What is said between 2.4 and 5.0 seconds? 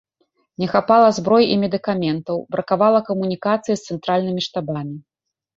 бракавала камунікацыі з цэнтральнымі штабамі.